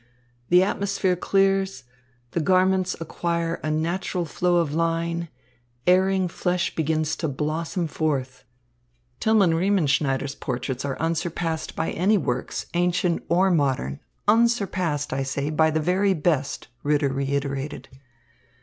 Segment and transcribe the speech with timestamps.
[0.49, 1.83] The atmosphere clears,
[2.31, 5.29] the garments acquire a natural flow of line,
[5.85, 8.43] erring flesh begins to blossom forth"
[9.19, 15.69] "Tillman Riemenschneider's portraits are unsurpassed by any works, ancient or modern, unsurpassed, I say, by
[15.69, 17.87] the very best," Ritter reiterated.